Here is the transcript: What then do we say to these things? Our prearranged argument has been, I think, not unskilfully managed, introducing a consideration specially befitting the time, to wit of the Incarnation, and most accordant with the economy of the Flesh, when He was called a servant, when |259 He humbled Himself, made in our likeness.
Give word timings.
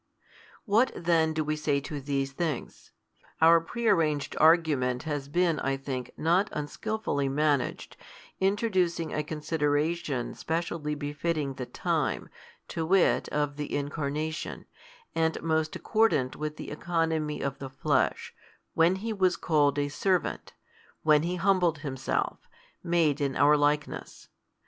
What 0.65 0.91
then 0.95 1.31
do 1.31 1.43
we 1.43 1.55
say 1.55 1.79
to 1.81 2.01
these 2.01 2.31
things? 2.31 2.91
Our 3.39 3.59
prearranged 3.61 4.35
argument 4.39 5.03
has 5.03 5.29
been, 5.29 5.59
I 5.59 5.77
think, 5.77 6.09
not 6.17 6.49
unskilfully 6.53 7.29
managed, 7.29 7.97
introducing 8.39 9.13
a 9.13 9.21
consideration 9.21 10.33
specially 10.33 10.95
befitting 10.95 11.53
the 11.53 11.67
time, 11.67 12.29
to 12.69 12.83
wit 12.83 13.29
of 13.29 13.57
the 13.57 13.75
Incarnation, 13.75 14.65
and 15.13 15.39
most 15.43 15.75
accordant 15.75 16.35
with 16.35 16.57
the 16.57 16.71
economy 16.71 17.39
of 17.43 17.59
the 17.59 17.69
Flesh, 17.69 18.33
when 18.73 18.95
He 18.95 19.13
was 19.13 19.37
called 19.37 19.77
a 19.77 19.87
servant, 19.87 20.53
when 21.03 21.21
|259 21.21 21.25
He 21.25 21.35
humbled 21.35 21.77
Himself, 21.77 22.39
made 22.83 23.21
in 23.21 23.35
our 23.35 23.55
likeness. 23.55 24.29